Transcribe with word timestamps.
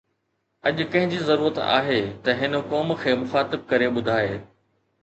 اڄ 0.69 0.77
ڪنهن 0.95 1.11
جي 1.11 1.19
ضرورت 1.27 1.59
آهي 1.65 2.01
ته 2.25 2.37
هن 2.41 2.59
قوم 2.73 2.95
کي 3.05 3.15
مخاطب 3.23 3.71
ڪري 3.75 3.93
ٻڌائي 4.01 4.35